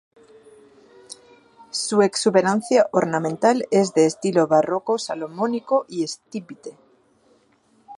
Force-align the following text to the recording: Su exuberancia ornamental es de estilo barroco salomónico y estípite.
Su 1.69 2.01
exuberancia 2.01 2.89
ornamental 2.91 3.67
es 3.69 3.93
de 3.93 4.07
estilo 4.07 4.47
barroco 4.47 4.97
salomónico 4.97 5.85
y 5.87 6.03
estípite. 6.03 6.75